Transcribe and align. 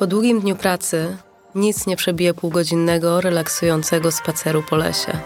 Po 0.00 0.06
długim 0.06 0.40
dniu 0.40 0.56
pracy 0.56 1.16
nic 1.54 1.86
nie 1.86 1.96
przebije 1.96 2.34
półgodzinnego, 2.34 3.20
relaksującego 3.20 4.12
spaceru 4.12 4.62
po 4.62 4.76
lesie. 4.76 5.18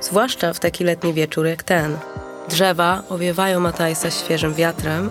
Zwłaszcza 0.00 0.52
w 0.52 0.60
taki 0.60 0.84
letni 0.84 1.14
wieczór 1.14 1.46
jak 1.46 1.62
ten. 1.62 1.96
Drzewa 2.48 3.02
owiewają 3.08 3.60
Matajsa 3.60 4.10
świeżym 4.10 4.54
wiatrem, 4.54 5.10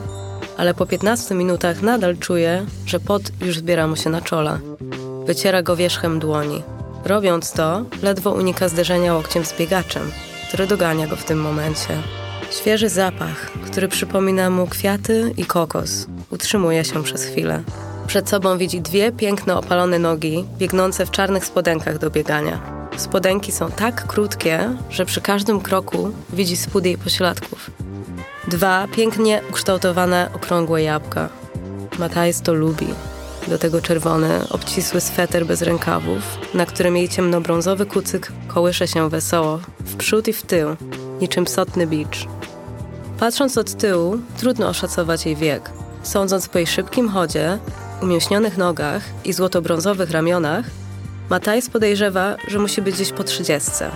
ale 0.58 0.74
po 0.74 0.86
15 0.86 1.36
minutach 1.36 1.82
nadal 1.82 2.18
czuje, 2.18 2.66
że 2.86 3.00
pot 3.00 3.22
już 3.42 3.58
zbiera 3.58 3.88
mu 3.88 3.96
się 3.96 4.10
na 4.10 4.22
czole. 4.22 4.60
Wyciera 5.26 5.62
go 5.62 5.76
wierzchem 5.76 6.20
dłoni. 6.20 6.64
Robiąc 7.06 7.52
to, 7.52 7.86
ledwo 8.04 8.32
unika 8.32 8.70
zderzenia 8.70 9.14
łokciem 9.14 9.46
z 9.46 9.58
biegaczem, 9.58 10.12
który 10.48 10.68
dogania 10.68 11.08
go 11.08 11.16
w 11.16 11.26
tym 11.26 11.42
momencie. 11.42 11.98
Świeży 12.52 12.90
zapach, 12.90 13.52
który 13.66 13.88
przypomina 13.88 14.50
mu 14.50 14.68
kwiaty 14.68 15.34
i 15.38 15.46
kokos, 15.46 16.08
utrzymuje 16.30 16.86
się 16.86 17.04
przez 17.04 17.24
chwilę. 17.26 17.64
Przed 18.12 18.30
sobą 18.30 18.58
widzi 18.58 18.82
dwie 18.82 19.12
piękne 19.12 19.58
opalone 19.58 20.00
nogi, 20.00 20.46
biegnące 20.58 21.06
w 21.06 21.12
czarnych 21.12 21.46
spodenkach 21.46 21.98
do 21.98 22.10
biegania. 22.10 22.88
Spodenki 22.98 23.52
są 23.52 23.72
tak 23.72 24.08
krótkie, 24.08 24.76
że 24.90 25.06
przy 25.06 25.22
każdym 25.22 25.62
kroku 25.62 26.12
widzi 26.34 26.58
spód 26.58 26.86
jej 26.86 26.98
pośladków. 26.98 27.72
Dwa 28.48 28.88
pięknie 28.96 29.42
ukształtowane, 29.50 30.30
okrągłe 30.34 30.84
jabłka. 30.84 31.30
Matajs 32.00 32.42
to 32.42 32.54
lubi. 32.54 32.88
Do 33.48 33.58
tego 33.58 33.82
czerwony, 33.82 34.30
obcisły 34.50 35.02
sweter 35.02 35.46
bez 35.46 35.62
rękawów, 35.62 36.38
na 36.54 36.66
którym 36.66 36.98
jej 36.98 37.10
ciemnobrązowy 37.10 37.86
kucyk 37.86 38.32
kołysze 38.48 38.88
się 38.88 39.10
wesoło, 39.10 39.60
w 39.80 39.96
przód 39.96 40.28
i 40.28 40.34
w 40.34 40.44
tył, 40.44 40.68
niczym 41.22 41.48
sotny 41.48 41.88
bicz. 41.88 42.28
Patrząc 43.20 43.58
od 43.58 43.74
tyłu, 43.78 44.18
trudno 44.38 44.68
oszacować 44.68 45.26
jej 45.26 45.36
wiek. 45.36 45.70
Sądząc 46.04 46.48
po 46.48 46.58
jej 46.58 46.68
szybkim 46.68 47.10
chodzie, 47.10 47.60
umięśnionych 48.02 48.58
nogach 48.58 49.04
i 49.26 49.34
złotobrązowych 49.34 50.12
ramionach, 50.12 50.66
Matajs 51.32 51.70
podejrzewa, 51.70 52.36
że 52.48 52.60
musi 52.60 52.82
być 52.82 52.96
gdzieś 52.96 53.12
po 53.12 53.24
trzydziestce. 53.24 53.90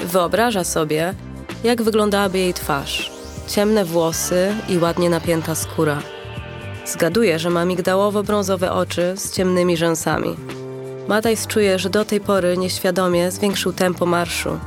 Wyobraża 0.00 0.64
sobie, 0.64 1.14
jak 1.64 1.82
wyglądałaby 1.82 2.38
jej 2.38 2.54
twarz. 2.54 3.12
Ciemne 3.48 3.84
włosy 3.84 4.54
i 4.68 4.78
ładnie 4.78 5.10
napięta 5.10 5.54
skóra. 5.54 5.98
Zgaduje, 6.86 7.38
że 7.38 7.50
ma 7.50 7.64
migdałowo-brązowe 7.64 8.70
oczy 8.70 9.14
z 9.16 9.32
ciemnymi 9.32 9.76
rzęsami. 9.76 10.36
Matajs 11.08 11.46
czuje, 11.46 11.78
że 11.78 11.90
do 11.90 12.04
tej 12.04 12.20
pory 12.20 12.56
nieświadomie 12.56 13.30
zwiększył 13.30 13.72
tempo 13.72 14.06
marszu. 14.06 14.58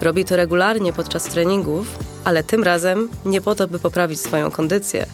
Robi 0.00 0.24
to 0.24 0.36
regularnie 0.36 0.92
podczas 0.92 1.24
treningów, 1.24 1.86
ale 2.24 2.44
tym 2.44 2.64
razem 2.64 3.08
nie 3.24 3.40
po 3.40 3.54
to, 3.54 3.68
by 3.68 3.78
poprawić 3.78 4.20
swoją 4.20 4.50
kondycję. 4.50 5.06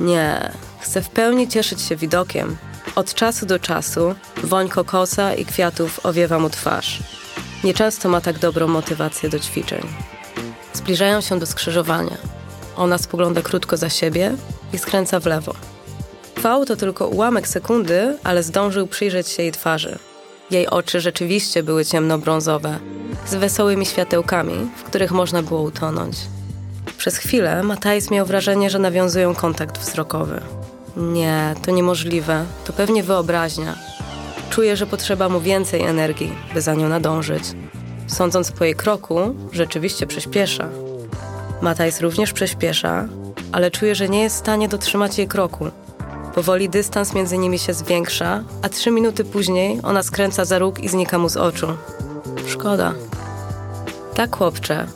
Nie, 0.00 0.52
chce 0.80 1.02
w 1.02 1.08
pełni 1.10 1.48
cieszyć 1.48 1.82
się 1.82 1.96
widokiem. 1.96 2.56
Od 2.94 3.14
czasu 3.14 3.46
do 3.46 3.58
czasu 3.58 4.14
woń 4.44 4.68
kokosa 4.68 5.34
i 5.34 5.44
kwiatów 5.44 6.06
owiewa 6.06 6.38
mu 6.38 6.50
twarz. 6.50 7.02
Nieczęsto 7.64 8.08
ma 8.08 8.20
tak 8.20 8.38
dobrą 8.38 8.68
motywację 8.68 9.28
do 9.28 9.38
ćwiczeń. 9.38 9.82
Zbliżają 10.72 11.20
się 11.20 11.38
do 11.38 11.46
skrzyżowania. 11.46 12.16
Ona 12.76 12.98
spogląda 12.98 13.42
krótko 13.42 13.76
za 13.76 13.90
siebie 13.90 14.34
i 14.72 14.78
skręca 14.78 15.20
w 15.20 15.26
lewo. 15.26 15.54
Trwał 16.34 16.64
to 16.64 16.76
tylko 16.76 17.08
ułamek 17.08 17.48
sekundy, 17.48 18.18
ale 18.24 18.42
zdążył 18.42 18.86
przyjrzeć 18.86 19.28
się 19.28 19.42
jej 19.42 19.52
twarzy. 19.52 19.98
Jej 20.50 20.66
oczy 20.66 21.00
rzeczywiście 21.00 21.62
były 21.62 21.84
ciemnobrązowe, 21.84 22.78
z 23.26 23.34
wesołymi 23.34 23.86
światełkami, 23.86 24.70
w 24.76 24.82
których 24.82 25.12
można 25.12 25.42
było 25.42 25.60
utonąć. 25.62 26.16
Przez 26.98 27.16
chwilę 27.16 27.62
Matajs 27.62 28.10
miał 28.10 28.26
wrażenie, 28.26 28.70
że 28.70 28.78
nawiązują 28.78 29.34
kontakt 29.34 29.78
wzrokowy. 29.78 30.40
Nie, 30.96 31.54
to 31.62 31.70
niemożliwe. 31.70 32.44
To 32.64 32.72
pewnie 32.72 33.02
wyobraźnia. 33.02 33.74
Czuje, 34.50 34.76
że 34.76 34.86
potrzeba 34.86 35.28
mu 35.28 35.40
więcej 35.40 35.82
energii, 35.82 36.32
by 36.54 36.60
za 36.60 36.74
nią 36.74 36.88
nadążyć. 36.88 37.44
Sądząc 38.06 38.52
po 38.52 38.64
jej 38.64 38.74
kroku, 38.74 39.20
rzeczywiście 39.52 40.06
przyspiesza. 40.06 40.68
Matajs 41.62 42.00
również 42.00 42.32
przyspiesza, 42.32 43.08
ale 43.52 43.70
czuje, 43.70 43.94
że 43.94 44.08
nie 44.08 44.22
jest 44.22 44.36
w 44.36 44.38
stanie 44.38 44.68
dotrzymać 44.68 45.18
jej 45.18 45.28
kroku. 45.28 45.70
Powoli 46.34 46.68
dystans 46.68 47.14
między 47.14 47.38
nimi 47.38 47.58
się 47.58 47.74
zwiększa, 47.74 48.44
a 48.62 48.68
trzy 48.68 48.90
minuty 48.90 49.24
później 49.24 49.80
ona 49.82 50.02
skręca 50.02 50.44
za 50.44 50.58
róg 50.58 50.80
i 50.80 50.88
znika 50.88 51.18
mu 51.18 51.28
z 51.28 51.36
oczu. 51.36 51.66
Szkoda. 52.46 52.94
Tak, 54.14 54.36
chłopcze. 54.36 54.86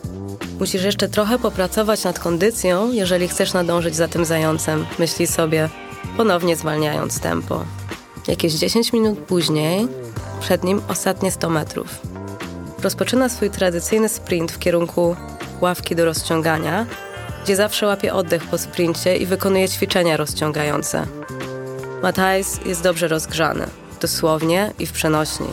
Musisz 0.59 0.85
jeszcze 0.85 1.09
trochę 1.09 1.39
popracować 1.39 2.05
nad 2.05 2.19
kondycją, 2.19 2.93
jeżeli 2.93 3.29
chcesz 3.29 3.53
nadążyć 3.53 3.97
za 3.97 4.09
tym 4.09 4.25
zającem, 4.25 4.87
myśli 4.99 5.27
sobie, 5.27 5.69
ponownie 6.17 6.57
zwalniając 6.57 7.21
tempo. 7.21 7.65
Jakieś 8.29 8.53
10 8.53 8.93
minut 8.93 9.19
później, 9.19 9.89
przed 10.41 10.65
nim 10.65 10.83
ostatnie 10.89 11.31
100 11.31 11.51
metrów. 11.51 12.01
Rozpoczyna 12.83 13.29
swój 13.29 13.51
tradycyjny 13.51 14.09
sprint 14.09 14.53
w 14.53 14.59
kierunku 14.59 15.17
ławki 15.61 15.97
do 15.97 16.05
rozciągania, 16.05 16.87
gdzie 17.45 17.57
zawsze 17.57 17.87
łapie 17.87 18.15
oddech 18.15 18.45
po 18.45 18.59
sprincie 18.59 19.17
i 19.17 19.27
wykonuje 19.27 19.69
ćwiczenia 19.69 20.17
rozciągające. 20.17 21.07
Matthijs 22.03 22.61
jest 22.67 22.83
dobrze 22.83 23.09
rozgrzany, 23.09 23.67
dosłownie 24.01 24.73
i 24.79 24.87
w 24.87 24.93
przenośni. 24.93 25.49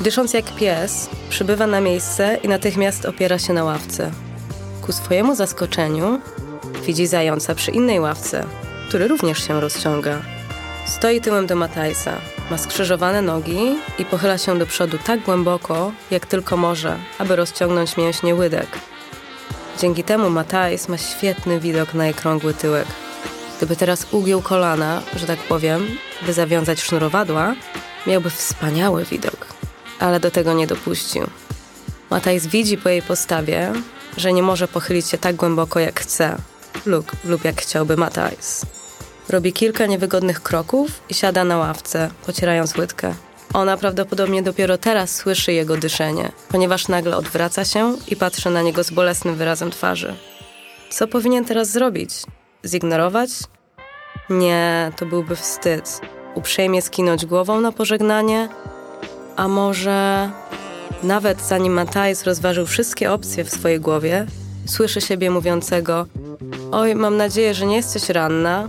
Dysząc 0.00 0.32
jak 0.32 0.54
pies, 0.56 1.08
przybywa 1.28 1.66
na 1.66 1.80
miejsce 1.80 2.38
i 2.42 2.48
natychmiast 2.48 3.04
opiera 3.04 3.38
się 3.38 3.52
na 3.52 3.64
ławce. 3.64 4.10
Ku 4.82 4.92
swojemu 4.92 5.34
zaskoczeniu 5.34 6.20
widzi 6.86 7.06
zająca 7.06 7.54
przy 7.54 7.70
innej 7.70 8.00
ławce, 8.00 8.44
który 8.88 9.08
również 9.08 9.46
się 9.46 9.60
rozciąga. 9.60 10.22
Stoi 10.86 11.20
tyłem 11.20 11.46
do 11.46 11.56
Matajsa, 11.56 12.16
ma 12.50 12.58
skrzyżowane 12.58 13.22
nogi 13.22 13.58
i 13.98 14.04
pochyla 14.04 14.38
się 14.38 14.58
do 14.58 14.66
przodu 14.66 14.98
tak 15.06 15.20
głęboko, 15.20 15.92
jak 16.10 16.26
tylko 16.26 16.56
może, 16.56 16.96
aby 17.18 17.36
rozciągnąć 17.36 17.96
mięśnie 17.96 18.34
łydek. 18.34 18.68
Dzięki 19.80 20.04
temu 20.04 20.30
Matajs 20.30 20.88
ma 20.88 20.98
świetny 20.98 21.60
widok 21.60 21.94
na 21.94 22.04
jej 22.04 22.14
krągły 22.14 22.54
tyłek. 22.54 22.86
Gdyby 23.56 23.76
teraz 23.76 24.06
ugiął 24.10 24.42
kolana, 24.42 25.02
że 25.16 25.26
tak 25.26 25.38
powiem, 25.38 25.86
by 26.26 26.32
zawiązać 26.32 26.82
sznurowadła, 26.82 27.54
miałby 28.06 28.30
wspaniały 28.30 29.04
widok. 29.04 29.46
Ale 30.00 30.20
do 30.20 30.30
tego 30.30 30.52
nie 30.52 30.66
dopuścił. 30.66 31.26
Matajs 32.10 32.46
widzi 32.46 32.78
po 32.78 32.88
jej 32.88 33.02
postawie, 33.02 33.72
że 34.16 34.32
nie 34.32 34.42
może 34.42 34.68
pochylić 34.68 35.08
się 35.08 35.18
tak 35.18 35.36
głęboko 35.36 35.80
jak 35.80 36.00
chce, 36.00 36.36
lub, 36.86 37.12
lub 37.24 37.44
jak 37.44 37.60
chciałby 37.60 37.96
Matajs. 37.96 38.66
Robi 39.28 39.52
kilka 39.52 39.86
niewygodnych 39.86 40.42
kroków 40.42 40.90
i 41.08 41.14
siada 41.14 41.44
na 41.44 41.58
ławce, 41.58 42.10
pocierając 42.26 42.76
łydkę. 42.76 43.14
Ona 43.52 43.76
prawdopodobnie 43.76 44.42
dopiero 44.42 44.78
teraz 44.78 45.14
słyszy 45.14 45.52
jego 45.52 45.76
dyszenie, 45.76 46.32
ponieważ 46.48 46.88
nagle 46.88 47.16
odwraca 47.16 47.64
się 47.64 47.96
i 48.08 48.16
patrzy 48.16 48.50
na 48.50 48.62
niego 48.62 48.84
z 48.84 48.90
bolesnym 48.90 49.34
wyrazem 49.34 49.70
twarzy. 49.70 50.14
Co 50.90 51.08
powinien 51.08 51.44
teraz 51.44 51.70
zrobić? 51.70 52.10
Zignorować? 52.64 53.30
Nie, 54.30 54.92
to 54.96 55.06
byłby 55.06 55.36
wstyd. 55.36 56.00
Uprzejmie 56.34 56.82
skinąć 56.82 57.26
głową 57.26 57.60
na 57.60 57.72
pożegnanie? 57.72 58.48
A 59.36 59.48
może 59.48 60.30
nawet 61.02 61.42
zanim 61.42 61.72
Matthijs 61.72 62.22
rozważył 62.22 62.66
wszystkie 62.66 63.12
opcje 63.12 63.44
w 63.44 63.50
swojej 63.50 63.80
głowie, 63.80 64.26
słyszy 64.66 65.00
siebie 65.00 65.30
mówiącego: 65.30 66.06
Oj, 66.76 66.94
mam 66.94 67.16
nadzieję, 67.16 67.54
że 67.54 67.66
nie 67.66 67.76
jesteś 67.76 68.08
ranna, 68.08 68.68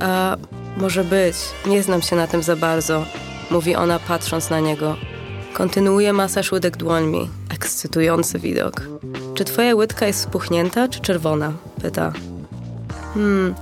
a 0.00 0.36
może 0.76 1.04
być, 1.04 1.36
nie 1.66 1.82
znam 1.82 2.02
się 2.02 2.16
na 2.16 2.26
tym 2.26 2.42
za 2.42 2.56
bardzo, 2.56 3.04
mówi 3.50 3.74
ona 3.74 3.98
patrząc 3.98 4.50
na 4.50 4.60
niego. 4.60 4.96
Kontynuuje 5.54 6.12
masaż 6.12 6.52
łydek 6.52 6.76
dłońmi. 6.76 7.30
Ekscytujący 7.54 8.38
widok. 8.38 8.82
Czy 9.34 9.44
twoja 9.44 9.74
łydka 9.74 10.06
jest 10.06 10.20
spuchnięta 10.20 10.88
czy 10.88 11.00
czerwona? 11.00 11.52
Pyta. 11.82 12.12
Hmm, 13.14 13.54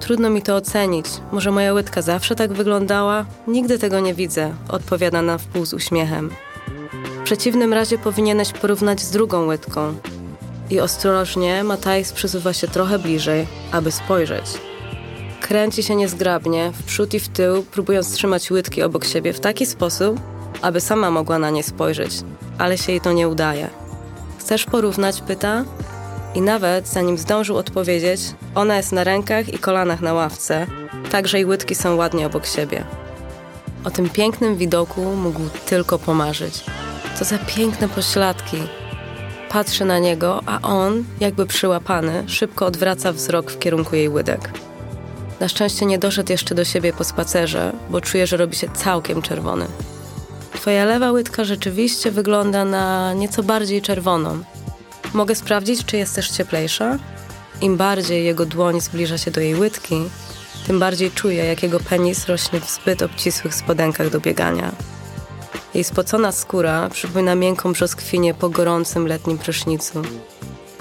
trudno 0.00 0.30
mi 0.30 0.42
to 0.42 0.56
ocenić. 0.56 1.06
Może 1.32 1.50
moja 1.50 1.72
łydka 1.72 2.02
zawsze 2.02 2.34
tak 2.34 2.52
wyglądała? 2.52 3.24
Nigdy 3.46 3.78
tego 3.78 4.00
nie 4.00 4.14
widzę, 4.14 4.54
odpowiada 4.68 5.22
na 5.22 5.38
wpół 5.38 5.66
z 5.66 5.74
uśmiechem. 5.74 6.30
W 7.20 7.22
przeciwnym 7.24 7.72
razie 7.72 7.98
powinieneś 7.98 8.52
porównać 8.52 9.00
z 9.00 9.10
drugą 9.10 9.46
łydką. 9.46 9.94
I 10.70 10.80
ostrożnie 10.80 11.64
Matajs 11.64 12.12
przesuwa 12.12 12.52
się 12.52 12.68
trochę 12.68 12.98
bliżej, 12.98 13.46
aby 13.72 13.92
spojrzeć. 13.92 14.44
Kręci 15.40 15.82
się 15.82 15.96
niezgrabnie, 15.96 16.72
w 16.72 16.82
przód 16.82 17.14
i 17.14 17.20
w 17.20 17.28
tył, 17.28 17.62
próbując 17.62 18.12
trzymać 18.12 18.50
łydki 18.50 18.82
obok 18.82 19.04
siebie 19.04 19.32
w 19.32 19.40
taki 19.40 19.66
sposób, 19.66 20.20
aby 20.62 20.80
sama 20.80 21.10
mogła 21.10 21.38
na 21.38 21.50
nie 21.50 21.62
spojrzeć, 21.62 22.12
ale 22.58 22.78
się 22.78 22.92
jej 22.92 23.00
to 23.00 23.12
nie 23.12 23.28
udaje. 23.28 23.70
Chcesz 24.38 24.64
porównać? 24.64 25.20
pyta. 25.20 25.64
I 26.34 26.40
nawet 26.40 26.88
zanim 26.88 27.18
zdążył 27.18 27.56
odpowiedzieć, 27.56 28.20
ona 28.54 28.76
jest 28.76 28.92
na 28.92 29.04
rękach 29.04 29.54
i 29.54 29.58
kolanach 29.58 30.00
na 30.00 30.14
ławce, 30.14 30.66
tak 31.10 31.28
że 31.28 31.38
jej 31.38 31.46
łydki 31.46 31.74
są 31.74 31.96
ładnie 31.96 32.26
obok 32.26 32.46
siebie. 32.46 32.84
O 33.84 33.90
tym 33.90 34.10
pięknym 34.10 34.56
widoku 34.56 35.02
mógł 35.02 35.40
tylko 35.66 35.98
pomarzyć. 35.98 36.64
Co 37.18 37.24
za 37.24 37.38
piękne 37.38 37.88
pośladki. 37.88 38.56
Patrzy 39.56 39.84
na 39.84 39.98
niego, 39.98 40.42
a 40.46 40.60
on, 40.60 41.04
jakby 41.20 41.46
przyłapany, 41.46 42.24
szybko 42.26 42.66
odwraca 42.66 43.12
wzrok 43.12 43.50
w 43.50 43.58
kierunku 43.58 43.96
jej 43.96 44.08
łydek. 44.08 44.50
Na 45.40 45.48
szczęście 45.48 45.86
nie 45.86 45.98
doszedł 45.98 46.32
jeszcze 46.32 46.54
do 46.54 46.64
siebie 46.64 46.92
po 46.92 47.04
spacerze, 47.04 47.72
bo 47.90 48.00
czuje, 48.00 48.26
że 48.26 48.36
robi 48.36 48.56
się 48.56 48.68
całkiem 48.68 49.22
czerwony. 49.22 49.66
Twoja 50.54 50.84
lewa 50.84 51.12
łydka 51.12 51.44
rzeczywiście 51.44 52.10
wygląda 52.10 52.64
na 52.64 53.14
nieco 53.14 53.42
bardziej 53.42 53.82
czerwoną. 53.82 54.38
Mogę 55.14 55.34
sprawdzić, 55.34 55.84
czy 55.84 55.96
jest 55.96 56.14
też 56.14 56.30
cieplejsza? 56.30 56.98
Im 57.60 57.76
bardziej 57.76 58.24
jego 58.24 58.46
dłoń 58.46 58.80
zbliża 58.80 59.18
się 59.18 59.30
do 59.30 59.40
jej 59.40 59.54
łydki, 59.54 59.96
tym 60.66 60.78
bardziej 60.78 61.10
czuje, 61.10 61.44
jak 61.44 61.62
jego 61.62 61.80
penis 61.80 62.26
rośnie 62.26 62.60
w 62.60 62.70
zbyt 62.70 63.02
obcisłych 63.02 63.54
spodenkach 63.54 64.10
do 64.10 64.20
biegania. 64.20 64.72
Jej 65.74 65.84
spocona 65.84 66.32
skóra 66.32 66.88
przypomina 66.88 67.34
miękką 67.34 67.72
brzoskwinię 67.72 68.34
po 68.34 68.48
gorącym 68.48 69.06
letnim 69.06 69.38
prysznicu. 69.38 70.02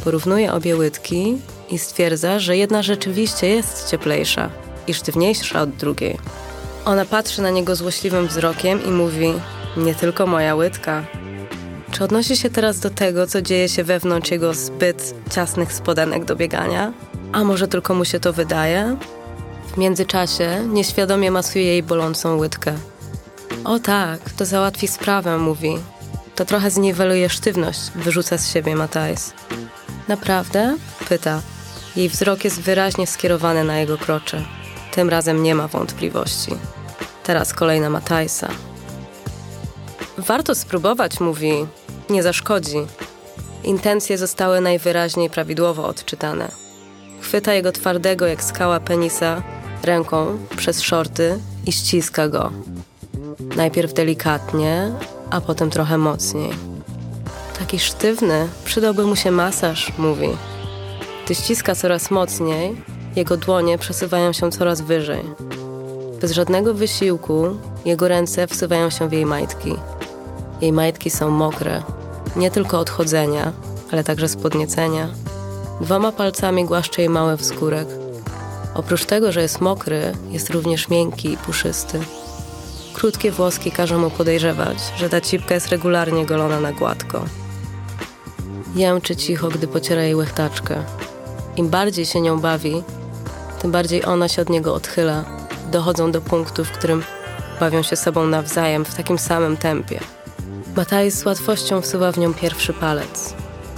Porównuje 0.03 0.53
obie 0.53 0.75
łydki 0.75 1.37
i 1.69 1.77
stwierdza, 1.77 2.39
że 2.39 2.57
jedna 2.57 2.83
rzeczywiście 2.83 3.47
jest 3.47 3.91
cieplejsza 3.91 4.49
i 4.87 4.93
sztywniejsza 4.93 5.61
od 5.61 5.69
drugiej. 5.69 6.17
Ona 6.85 7.05
patrzy 7.05 7.41
na 7.41 7.49
niego 7.49 7.75
złośliwym 7.75 8.27
wzrokiem 8.27 8.85
i 8.85 8.91
mówi: 8.91 9.33
Nie 9.77 9.95
tylko 9.95 10.27
moja 10.27 10.55
łydka. 10.55 11.03
Czy 11.91 12.03
odnosi 12.03 12.37
się 12.37 12.49
teraz 12.49 12.79
do 12.79 12.89
tego, 12.89 13.27
co 13.27 13.41
dzieje 13.41 13.69
się 13.69 13.83
wewnątrz 13.83 14.31
jego 14.31 14.53
zbyt 14.53 15.15
ciasnych 15.31 15.73
spodenek 15.73 16.25
do 16.25 16.35
biegania? 16.35 16.93
A 17.31 17.43
może 17.43 17.67
tylko 17.67 17.93
mu 17.93 18.05
się 18.05 18.19
to 18.19 18.33
wydaje? 18.33 18.97
W 19.73 19.77
międzyczasie 19.77 20.67
nieświadomie 20.67 21.31
masuje 21.31 21.65
jej 21.65 21.83
bolącą 21.83 22.37
łydkę. 22.37 22.73
O 23.65 23.79
tak, 23.79 24.19
to 24.37 24.45
załatwi 24.45 24.87
sprawę, 24.87 25.37
mówi. 25.37 25.77
To 26.35 26.45
trochę 26.45 26.71
zniweluje 26.71 27.29
sztywność, 27.29 27.79
wyrzuca 27.95 28.37
z 28.37 28.53
siebie 28.53 28.75
Matajs. 28.75 29.33
Naprawdę? 30.07 30.77
Pyta. 31.09 31.41
Jej 31.95 32.09
wzrok 32.09 32.43
jest 32.43 32.61
wyraźnie 32.61 33.07
skierowany 33.07 33.63
na 33.63 33.77
jego 33.77 33.97
krocze. 33.97 34.45
Tym 34.91 35.09
razem 35.09 35.43
nie 35.43 35.55
ma 35.55 35.67
wątpliwości. 35.67 36.51
Teraz 37.23 37.53
kolejna 37.53 37.89
Matajsa. 37.89 38.47
Warto 40.17 40.55
spróbować, 40.55 41.19
mówi. 41.19 41.51
Nie 42.09 42.23
zaszkodzi. 42.23 42.77
Intencje 43.63 44.17
zostały 44.17 44.61
najwyraźniej 44.61 45.29
prawidłowo 45.29 45.87
odczytane. 45.87 46.51
Chwyta 47.21 47.53
jego 47.53 47.71
twardego 47.71 48.27
jak 48.27 48.43
skała 48.43 48.79
penisa 48.79 49.41
ręką 49.83 50.37
przez 50.57 50.81
szorty 50.81 51.39
i 51.65 51.71
ściska 51.71 52.27
go. 52.27 52.51
Najpierw 53.39 53.93
delikatnie, 53.93 54.91
a 55.29 55.41
potem 55.41 55.69
trochę 55.69 55.97
mocniej. 55.97 56.51
Taki 57.59 57.79
sztywny, 57.79 58.47
przydałby 58.65 59.03
mu 59.05 59.15
się 59.15 59.31
masaż, 59.31 59.93
mówi. 59.97 60.29
Gdy 61.25 61.35
ściska 61.35 61.75
coraz 61.75 62.11
mocniej, 62.11 62.81
jego 63.15 63.37
dłonie 63.37 63.77
przesuwają 63.77 64.33
się 64.33 64.51
coraz 64.51 64.81
wyżej. 64.81 65.23
Bez 66.21 66.31
żadnego 66.31 66.73
wysiłku 66.73 67.57
jego 67.85 68.07
ręce 68.07 68.47
wsuwają 68.47 68.89
się 68.89 69.09
w 69.09 69.13
jej 69.13 69.25
majtki. 69.25 69.75
Jej 70.61 70.71
majtki 70.71 71.09
są 71.09 71.29
mokre, 71.29 71.83
nie 72.35 72.51
tylko 72.51 72.79
od 72.79 72.89
chodzenia, 72.89 73.53
ale 73.91 74.03
także 74.03 74.27
z 74.27 74.35
podniecenia. 74.35 75.07
Dwoma 75.81 76.11
palcami 76.11 76.65
głaszcze 76.65 77.01
jej 77.01 77.09
mały 77.09 77.37
wskórek. 77.37 77.87
Oprócz 78.75 79.05
tego, 79.05 79.31
że 79.31 79.41
jest 79.41 79.61
mokry, 79.61 80.13
jest 80.29 80.49
również 80.49 80.89
miękki 80.89 81.31
i 81.31 81.37
puszysty. 81.37 81.99
Krótkie 83.05 83.31
włoski 83.31 83.71
każą 83.71 83.99
mu 83.99 84.09
podejrzewać, 84.09 84.77
że 84.97 85.09
ta 85.09 85.21
cipka 85.21 85.53
jest 85.53 85.67
regularnie 85.67 86.25
golona 86.25 86.59
na 86.59 86.71
gładko. 86.71 87.25
Jęczy 88.75 89.15
cicho, 89.15 89.49
gdy 89.49 89.67
pociera 89.67 90.03
jej 90.03 90.15
łechtaczkę. 90.15 90.83
Im 91.55 91.69
bardziej 91.69 92.05
się 92.05 92.21
nią 92.21 92.39
bawi, 92.39 92.83
tym 93.61 93.71
bardziej 93.71 94.05
ona 94.05 94.27
się 94.27 94.41
od 94.41 94.49
niego 94.49 94.73
odchyla. 94.73 95.25
Dochodzą 95.71 96.11
do 96.11 96.21
punktu, 96.21 96.65
w 96.65 96.71
którym 96.71 97.03
bawią 97.59 97.83
się 97.83 97.95
sobą 97.95 98.27
nawzajem 98.27 98.85
w 98.85 98.95
takim 98.95 99.17
samym 99.17 99.57
tempie. 99.57 99.99
Mataj 100.75 101.11
z 101.11 101.25
łatwością 101.25 101.81
wsuwa 101.81 102.11
w 102.11 102.17
nią 102.17 102.33
pierwszy 102.33 102.73
palec. 102.73 103.33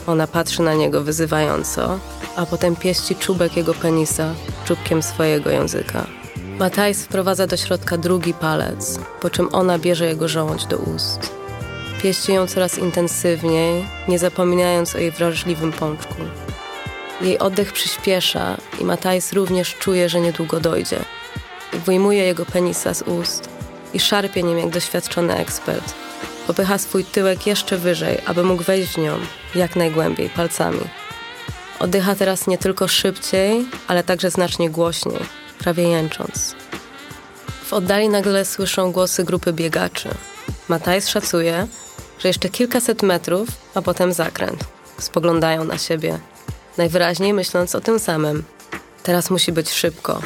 Ona 0.08 0.28
patrzy 0.28 0.62
na 0.62 0.74
niego 0.74 1.04
wyzywająco, 1.04 2.00
a 2.36 2.46
potem 2.46 2.76
pieści 2.76 3.16
czubek 3.16 3.58
jego 3.58 3.74
penisa 3.74 4.34
czubkiem 4.66 5.04
swojego 5.04 5.50
języka. 5.50 6.08
Matajs 6.60 7.04
wprowadza 7.04 7.48
do 7.48 7.58
środka 7.58 7.98
drugi 7.98 8.34
palec, 8.34 9.00
po 9.22 9.30
czym 9.30 9.50
ona 9.52 9.80
bierze 9.80 10.06
jego 10.06 10.28
żołądź 10.28 10.66
do 10.66 10.78
ust. 10.78 11.32
Pieści 12.02 12.34
ją 12.34 12.48
coraz 12.48 12.78
intensywniej, 12.78 13.86
nie 14.08 14.20
zapominając 14.20 14.96
o 14.96 14.98
jej 14.98 15.12
wrażliwym 15.12 15.72
pączku. 15.72 16.16
Jej 17.22 17.40
oddech 17.40 17.74
przyspiesza 17.74 18.58
i 18.80 18.86
Matajs 18.86 19.34
również 19.34 19.76
czuje, 19.76 20.10
że 20.10 20.20
niedługo 20.20 20.60
dojdzie. 20.60 21.00
Wyjmuje 21.86 22.24
jego 22.24 22.46
penisa 22.46 22.94
z 22.94 23.02
ust 23.02 23.50
i 23.94 24.00
szarpie 24.00 24.44
nim 24.44 24.58
jak 24.58 24.70
doświadczony 24.70 25.36
ekspert. 25.36 25.94
Popycha 26.48 26.78
swój 26.78 27.06
tyłek 27.06 27.48
jeszcze 27.48 27.78
wyżej, 27.78 28.18
aby 28.26 28.44
mógł 28.44 28.64
wejść 28.64 28.94
w 28.94 28.98
nią 28.98 29.18
jak 29.56 29.76
najgłębiej 29.76 30.30
palcami. 30.30 30.82
Oddycha 31.80 32.16
teraz 32.16 32.48
nie 32.48 32.58
tylko 32.58 32.88
szybciej, 32.88 33.66
ale 33.88 34.04
także 34.04 34.32
znacznie 34.32 34.70
głośniej, 34.70 35.20
prawie 35.68 35.90
jęcząc. 35.90 36.56
W 37.66 37.74
oddali 37.74 38.10
nagle 38.10 38.46
słyszą 38.46 38.92
głosy 38.92 39.24
grupy 39.24 39.54
biegaczy. 39.54 40.10
Matajs 40.68 41.10
szacuje, 41.10 41.68
że 42.20 42.28
jeszcze 42.28 42.50
kilkaset 42.50 43.04
metrów, 43.04 43.50
a 43.76 43.82
potem 43.82 44.14
zakręt. 44.14 44.64
Spoglądają 44.98 45.64
na 45.64 45.78
siebie, 45.78 46.20
najwyraźniej 46.78 47.34
myśląc 47.34 47.76
o 47.76 47.82
tym 47.82 48.00
samym. 48.00 48.44
Teraz 49.04 49.30
musi 49.30 49.52
być 49.52 49.70
szybko. 49.70 50.22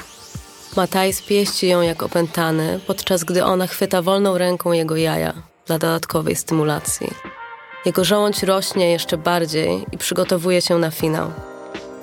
Matajs 0.76 1.22
pieści 1.22 1.68
ją 1.68 1.82
jak 1.82 2.04
opętany, 2.04 2.80
podczas 2.88 3.24
gdy 3.24 3.46
ona 3.46 3.68
chwyta 3.68 4.02
wolną 4.02 4.38
ręką 4.38 4.72
jego 4.72 4.96
jaja 4.96 5.34
dla 5.66 5.80
dodatkowej 5.80 6.36
stymulacji. 6.36 7.08
Jego 7.86 8.06
żołądź 8.06 8.44
rośnie 8.44 8.92
jeszcze 8.92 9.18
bardziej 9.18 9.86
i 9.92 9.98
przygotowuje 9.98 10.62
się 10.62 10.78
na 10.78 10.92
finał. 10.92 11.32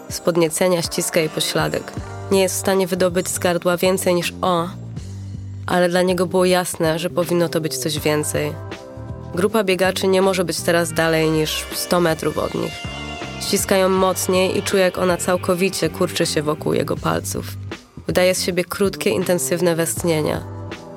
Z 0.09 0.21
podniecenia 0.21 0.83
ściska 0.83 1.21
jej 1.21 1.29
pośladek. 1.29 1.93
Nie 2.31 2.43
jest 2.43 2.55
w 2.55 2.59
stanie 2.59 2.87
wydobyć 2.87 3.29
z 3.29 3.39
gardła 3.39 3.77
więcej 3.77 4.15
niż 4.15 4.35
o, 4.43 4.69
ale 5.67 5.89
dla 5.89 6.03
niego 6.03 6.27
było 6.27 6.45
jasne, 6.45 6.99
że 6.99 7.11
powinno 7.11 7.49
to 7.49 7.61
być 7.61 7.77
coś 7.77 7.99
więcej. 7.99 8.53
Grupa 9.35 9.65
biegaczy 9.65 10.09
nie 10.09 10.23
może 10.23 10.45
być 10.45 10.61
teraz 10.61 10.93
dalej 10.93 11.31
niż 11.31 11.67
100 11.75 12.01
metrów 12.01 12.39
od 12.39 12.55
nich. 12.55 12.73
Ściskają 13.41 13.89
mocniej 13.89 14.59
i 14.59 14.63
czuje, 14.63 14.83
jak 14.83 14.99
ona 14.99 15.17
całkowicie 15.17 15.89
kurczy 15.91 16.27
się 16.27 16.43
wokół 16.43 16.73
jego 16.73 16.97
palców. 16.97 17.47
Wydaje 18.07 18.35
z 18.35 18.43
siebie 18.43 18.65
krótkie, 18.65 19.11
intensywne 19.11 19.77
westchnienia. 19.77 20.43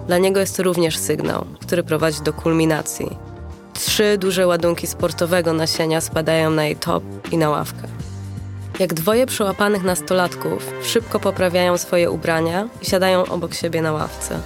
Dla 0.08 0.18
niego 0.18 0.40
jest 0.40 0.58
to 0.58 0.64
również 0.64 0.98
sygnał, 0.98 1.46
który 1.62 1.84
prowadzi 1.84 2.22
do 2.24 2.34
kulminacji. 2.34 3.18
Trzy 3.74 4.18
duże 4.18 4.48
ładunki 4.48 4.88
sportowego 4.88 5.54
nasienia 5.54 6.02
spadają 6.02 6.52
na 6.52 6.66
jej 6.66 6.76
top 6.76 7.04
i 7.32 7.38
na 7.38 7.50
ławkę. 7.50 8.01
Jak 8.82 8.94
dwoje 8.94 9.26
przełapanych 9.26 9.84
nastolatków 9.84 10.74
szybko 10.84 11.20
poprawiają 11.20 11.78
swoje 11.78 12.12
ubrania 12.12 12.68
i 12.82 12.86
siadają 12.86 13.26
obok 13.26 13.54
siebie 13.54 13.82
na 13.82 13.92
ławce. 13.92 14.40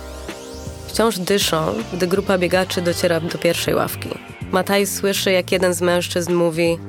Wciąż 0.87 1.19
dyszą, 1.19 1.73
gdy 1.93 2.07
grupa 2.07 2.37
biegaczy 2.37 2.81
dociera 2.81 3.19
do 3.19 3.37
pierwszej 3.37 3.75
ławki. 3.75 4.09
Mataj 4.51 4.87
słyszy, 4.87 5.31
jak 5.31 5.51
jeden 5.51 5.73
z 5.73 5.81
mężczyzn 5.81 6.33
mówi: 6.33 6.79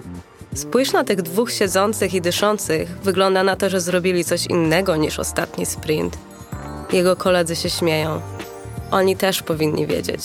Spójrz 0.55 0.93
na 0.93 1.05
tych 1.05 1.23
dwóch 1.23 1.53
siedzących 1.53 2.15
i 2.15 2.21
dyszących. 2.21 2.88
Wygląda 3.03 3.43
na 3.43 3.57
to, 3.57 3.71
że 3.71 3.81
zrobili 3.81 4.25
coś 4.25 4.47
innego 4.47 4.97
niż 4.97 5.19
ostatni 5.19 5.67
sprint. 5.67 6.19
Jego 6.93 7.17
koledzy 7.17 7.57
się 7.57 7.71
śmieją. 7.71 8.21
Oni 8.91 9.17
też 9.17 9.43
powinni 9.43 9.87
wiedzieć. 9.87 10.23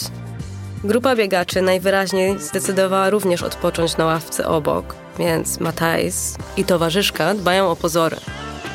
Grupa 0.84 1.16
biegaczy 1.16 1.62
najwyraźniej 1.62 2.40
zdecydowała 2.40 3.10
również 3.10 3.44
odpocząć 3.44 3.98
na 3.98 4.06
ławce 4.06 4.48
obok, 4.48 4.96
więc 5.22 5.60
Matajs 5.60 6.36
i 6.58 6.66
towarzyszka 6.66 7.34
dbają 7.34 7.70
o 7.70 7.76
pozory. 7.76 8.18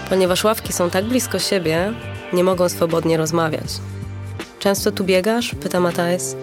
Ponieważ 0.08 0.44
ławki 0.44 0.72
są 0.72 0.90
tak 0.90 1.04
blisko 1.04 1.38
siebie, 1.38 1.92
nie 2.32 2.44
mogą 2.44 2.68
swobodnie 2.68 3.16
rozmawiać. 3.16 3.68
Często 4.58 4.92
tu 4.92 5.04
biegasz? 5.04 5.54
pyta 5.62 5.80
Matajs. 5.80 6.36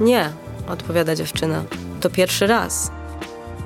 Nie, 0.00 0.32
odpowiada 0.68 1.14
dziewczyna. 1.14 1.64
To 2.00 2.10
pierwszy 2.10 2.46
raz. 2.46 2.90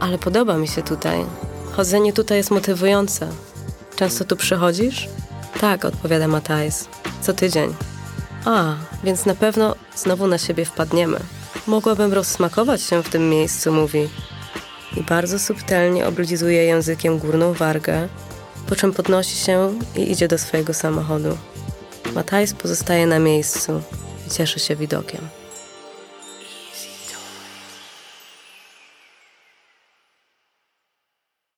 Ale 0.01 0.19
podoba 0.19 0.57
mi 0.57 0.69
się 0.69 0.83
tutaj. 0.83 1.25
Chodzenie 1.73 2.13
tutaj 2.13 2.39
jest 2.39 2.51
motywujące. 2.51 3.29
Często 3.97 4.25
tu 4.25 4.37
przychodzisz? 4.37 5.09
Tak, 5.61 5.85
odpowiada 5.85 6.29
Matajs. 6.29 6.89
Co 7.21 7.33
tydzień. 7.33 7.75
A, 8.45 8.75
więc 9.05 9.27
na 9.27 9.35
pewno 9.35 9.75
znowu 9.97 10.27
na 10.27 10.39
siebie 10.39 10.65
wpadniemy. 10.65 11.21
Mogłabym 11.67 12.13
rozsmakować 12.13 12.83
się 12.83 13.03
w 13.03 13.09
tym 13.09 13.31
miejscu, 13.31 13.73
mówi. 13.73 14.09
I 14.97 15.03
bardzo 15.03 15.39
subtelnie 15.39 16.07
oblizuje 16.07 16.65
językiem 16.65 17.19
górną 17.19 17.53
wargę, 17.53 18.09
po 18.69 18.77
czym 18.77 18.93
podnosi 18.93 19.37
się 19.37 19.79
i 19.97 20.13
idzie 20.13 20.29
do 20.29 20.39
swojego 20.39 20.75
samochodu. 20.75 21.39
Matajs 22.15 22.55
pozostaje 22.55 23.07
na 23.07 23.19
miejscu 23.19 23.83
i 24.27 24.31
cieszy 24.31 24.61
się 24.61 24.77
widokiem. 24.77 25.42